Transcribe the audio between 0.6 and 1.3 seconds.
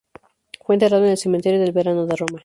Fue enterrado en el